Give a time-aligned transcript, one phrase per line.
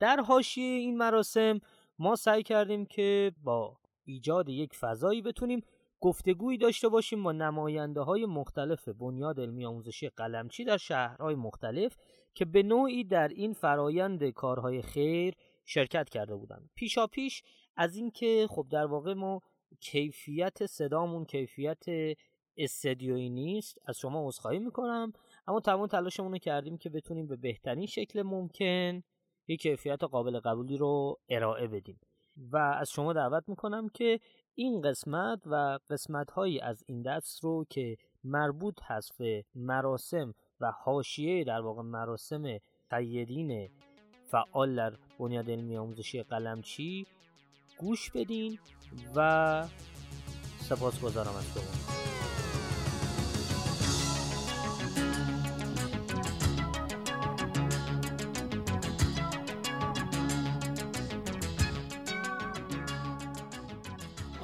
[0.00, 1.60] در حاشیه این مراسم
[1.98, 5.60] ما سعی کردیم که با ایجاد یک فضایی بتونیم
[6.00, 11.96] گفتگویی داشته باشیم با نماینده های مختلف بنیاد علمی آموزشی قلمچی در شهرهای مختلف
[12.34, 15.34] که به نوعی در این فرایند کارهای خیر
[15.64, 16.70] شرکت کرده بودند.
[16.74, 17.42] پیشا پیش
[17.76, 19.40] از اینکه خب در واقع ما
[19.80, 21.84] کیفیت صدامون کیفیت
[22.56, 25.12] استدیویی نیست از شما عذرخواهی می‌کنم
[25.46, 29.02] اما تمام تلاشمون رو کردیم که بتونیم به بهترین شکل ممکن
[29.50, 32.00] یک کیفیت قابل قبولی رو ارائه بدیم.
[32.52, 34.20] و از شما دعوت می‌کنم که
[34.54, 40.70] این قسمت و قسمت هایی از این دست رو که مربوط هست به مراسم و
[40.70, 42.58] حاشیه در واقع مراسم
[42.90, 43.70] قیدین
[44.26, 47.06] فعال در بنیاد علمی آموزشی قلمچی
[47.78, 48.58] گوش بدین
[49.16, 49.68] و
[50.58, 52.39] سپاس گذارم از شما.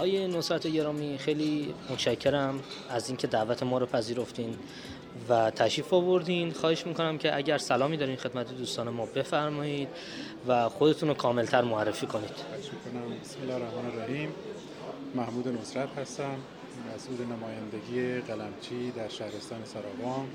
[0.00, 4.56] آقای نصرت گرامی خیلی متشکرم از اینکه دعوت ما رو پذیرفتین
[5.28, 6.52] و تشریف آوردین.
[6.52, 9.88] خواهش می‌کنم که اگر سلامی دارین خدمت دوستان ما بفرمایید
[10.48, 12.30] و خودتون رو کاملتر معرفی کنید.
[12.30, 14.32] بسم الله الرحمن الرحیم.
[15.14, 16.36] محمود نصرت هستم.
[16.94, 20.26] مسئول نمایندگی قلمچی در شهرستان سراوان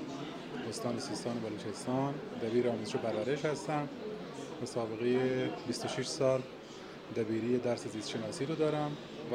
[0.68, 2.14] استان سیستان و بلوچستان.
[2.42, 3.88] دبیر آموزش و پرورش هستم.
[4.62, 6.40] مسابقه 26 سال
[7.16, 8.96] دبیری درس زیست شناسی رو دارم.
[9.32, 9.34] و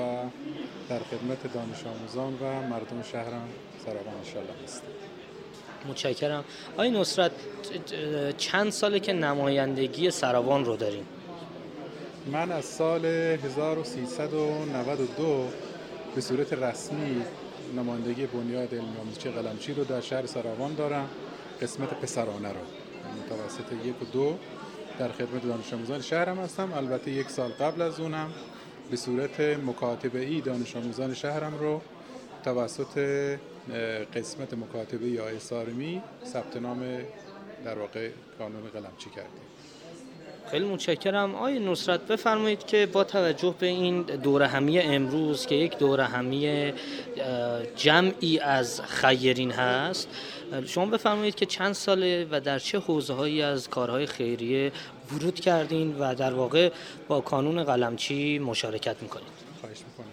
[0.90, 3.50] در خدمت دانش آموزان و مردم شهرم
[3.86, 4.88] سراغان انشالله هستم.
[5.90, 6.44] متشکرم.
[6.74, 7.32] آقای نصرت
[8.38, 11.06] چند ساله که نمایندگی سراوان رو داریم
[12.32, 15.48] من از سال 1392
[16.16, 17.22] به صورت رسمی
[17.78, 21.10] نمایندگی بنیاد علمی آموزشی قلمچی رو در شهر سراوان دارم.
[21.62, 22.60] قسمت پسرانه رو.
[23.26, 24.38] متوسط یک و دو
[25.00, 26.74] در خدمت دانش آموزان شهرم هستم.
[26.74, 28.30] البته یک سال قبل از اونم.
[28.92, 31.82] به صورت مکاتبه ای دانش آموزان شهرم رو
[32.44, 32.98] توسط
[34.16, 36.80] قسمت مکاتبه یا سارمی ثبت نام
[37.66, 39.42] در واقع کانون قلمچی کردیم.
[40.52, 41.36] خیلی متشکرم.
[41.36, 46.74] آقای نصرت بفرمایید که با توجه به این دوره همی امروز که یک دوره همی
[47.76, 50.08] جمعی از خیرین هست.
[50.66, 54.72] شما بفرمایید که چند ساله و در چه حوزه هایی از کارهای خیریه
[55.14, 56.72] ورود کردین و در واقع
[57.08, 59.28] با کانون قلمچی مشارکت می‌کنید؟
[59.62, 60.12] خواهش می‌کنم.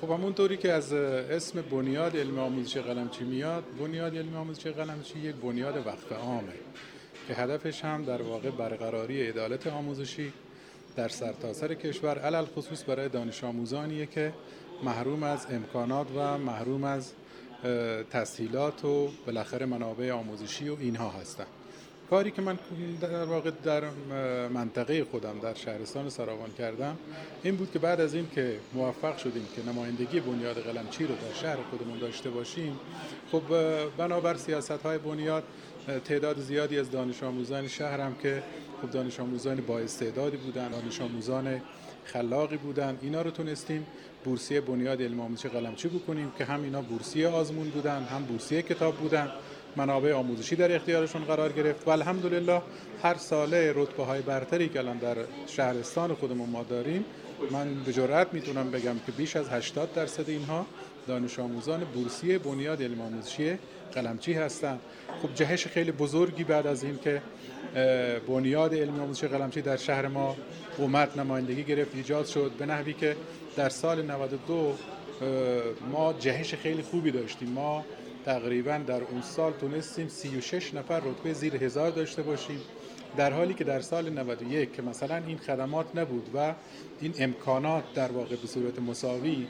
[0.00, 5.18] خب همون طوری که از اسم بنیاد علم آموزش قلمچی میاد بنیاد علم آموزش قلمچی
[5.18, 6.52] یک بنیاد وقف عامه
[7.28, 10.32] که هدفش هم در واقع برقراری عدالت آموزشی
[10.96, 14.32] در سرتاسر سر کشور علل خصوص برای دانش آموزانیه که
[14.82, 17.12] محروم از امکانات و محروم از
[18.10, 21.46] تسهیلات و بالاخره منابع آموزشی و اینها هستن.
[22.10, 22.58] کاری که من
[23.00, 23.84] در واقع در
[24.48, 26.98] منطقه خودم در شهرستان سراوان کردم
[27.42, 31.40] این بود که بعد از این که موفق شدیم که نمایندگی بنیاد قلمچی رو در
[31.42, 32.78] شهر خودمون داشته باشیم
[33.32, 33.42] خب
[33.96, 35.44] بنابر سیاست های بنیاد
[36.04, 38.42] تعداد زیادی از دانش آموزان شهرم که
[38.82, 41.60] خب دانش آموزان با استعدادی بودن دانش آموزان
[42.04, 42.98] خلاقی بودن.
[43.02, 43.86] اینا رو تونستیم
[44.24, 48.94] بورسیه بنیاد علم آموزش قلمچی بکنیم که هم اینا بورسیه آزمون بودن هم بورسیه کتاب
[48.94, 49.28] بودن.
[49.76, 52.62] منابع آموزشی در اختیارشون قرار گرفت و الحمدلله
[53.02, 55.16] هر ساله رتبه های برتری که الان در
[55.46, 57.04] شهرستان خودمون ما داریم
[57.50, 60.66] من به جرات می‌تونم بگم که بیش از 80 درصد اینها
[61.10, 63.58] دانش آموزان بورسیه بنیاد علم آموزشی
[63.92, 64.78] قلمچی هستن.
[65.22, 67.22] خب جهش خیلی بزرگی بعد از این که
[68.28, 70.36] بنیاد علم آموزشی قلمچی در شهر ما
[70.78, 72.52] اومد نمایندگی گرفت ایجاد شد.
[72.58, 73.16] به نحوی که
[73.56, 74.74] در سال 92
[75.92, 77.48] ما جهش خیلی خوبی داشتیم.
[77.48, 77.84] ما
[78.24, 82.60] تقریبا در اون سال تونستیم 36 نفر رتبه زیر هزار داشته باشیم.
[83.16, 86.54] در حالی که در سال 91 که مثلا این خدمات نبود و
[87.00, 89.46] این امکانات در واقع به صورت مساوی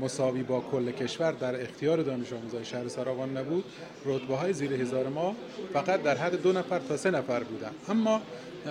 [0.00, 3.64] مساوی با کل کشور در اختیار دانش آموزای شهر سراوان نبود.
[4.04, 5.36] رتبه های زیر هزار ما
[5.72, 7.70] فقط در حد دو نفر تا سه نفر بودن.
[7.88, 8.20] اما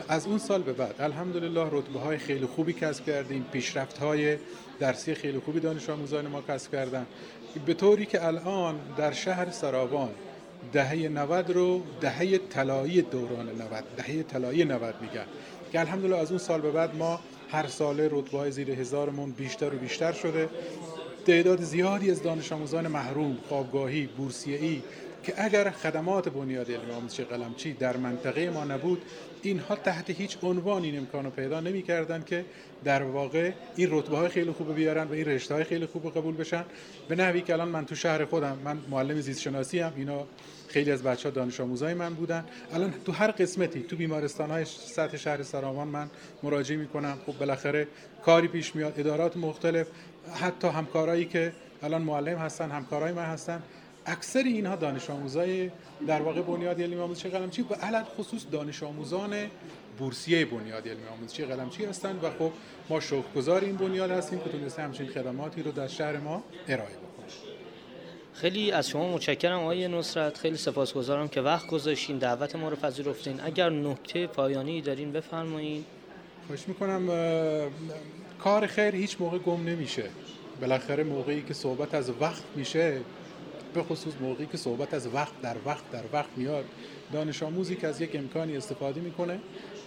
[0.09, 3.45] از اون سال به بعد الحمدلله رتبه های خیلی خوبی کسب کردیم.
[3.51, 4.37] پیشرفت های
[4.79, 7.05] درسی خیلی خوبی دانش آموزان ما کسب کردن.
[7.65, 10.09] به طوری که الان در شهر سراوان
[10.73, 15.25] دهه 90 رو دهه طلایی دوران 90 دهه طلایی 90 میگن.
[15.71, 17.19] که الحمدلله از اون سال به بعد ما
[17.53, 20.49] هر ساله رتبه های زیر هزارمون بیشتر و بیشتر شده.
[21.25, 24.81] تعداد زیادی از دانش آموزان محروم خوابگاهی بورسیه‌ای
[25.23, 29.01] که اگر خدمات بنیاد علمی آموزش قلمچی در منطقه ما نبود
[29.41, 32.45] اینها تحت هیچ عنوان این امکانو پیدا نمی‌کردن که
[32.83, 36.35] در واقع این رتبه های خیلی خوب بیارن و این رشته های خیلی خوب قبول
[36.35, 36.65] بشن.
[37.07, 40.25] به نحوی که الان من تو شهر خودم من معلم زیست شناسی هم اینا
[40.67, 42.45] خیلی از بچه ها دانش آموزای من بودن.
[42.73, 46.09] الان تو هر قسمتی تو بیمارستان های سطح شهر سرامان من
[46.43, 47.17] مراجعه می‌کنم.
[47.25, 47.87] خب بالاخره
[48.25, 49.87] کاری پیش میاد ادارات مختلف
[50.33, 51.53] حتی همکارایی که
[51.83, 53.63] الان معلم هستن همکارای من هستن.
[54.05, 55.71] اکثر اینها دانش آموزای
[56.07, 59.35] در واقع بنیاد علمی آموزشی قلمچی و علت خصوص دانش آموزان
[59.99, 62.51] بورسیه بنیاد علمی آموزشی قلمچی هستند و خب
[62.89, 67.13] ما شکرگزار این بنیاد هستیم که تونسته همچین خدماتی رو در شهر ما ارائه بکنیم
[68.33, 70.37] خیلی از شما متشکرم آقای نصرت.
[70.37, 73.39] خیلی سپاسگزارم که وقت گذاشتین دعوت ما رو پذیرفتین.
[73.43, 75.85] اگر نکته پایانی دارین بفرمایید
[76.47, 77.09] خوش می‌کنم
[78.39, 80.03] کار خیر هیچ موقع گم نمیشه.
[80.61, 82.99] بالاخره موقعی که صحبت از وقت میشه
[83.73, 86.65] به خصوص موقعی که صحبت از وقت در وقت در وقت میاد
[87.13, 89.39] دانش آموزی که از یک امکانی استفاده می‌کنه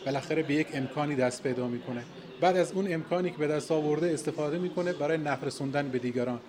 [0.06, 2.05] بالاخره به یک امکانی دست پیدا می‌کنه.
[2.41, 6.41] بعد از اون امکانی که به دست آورده استفاده می‌کنه برای نفر رسوندن به دیگران.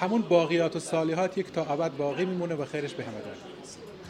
[0.00, 3.14] همون باقیات و صالحات یک تا ابد باقی میمونه و خیرش به همه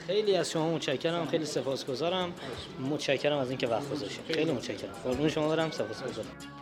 [0.07, 1.27] خیلی از شما متشکرم.
[1.27, 2.33] خیلی سپاسگزارم.
[2.91, 4.93] متشکرم از اینکه وقت گذاشتید خیلی متشکرم.
[5.05, 5.71] قربون شما برم.
[5.71, 6.62] سپاسگزارم.